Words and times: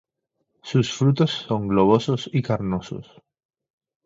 Sus 0.63 0.91
frutos 0.95 1.29
son 1.29 1.67
globosos 1.67 2.27
y 2.33 2.41
carnosos. 2.41 3.21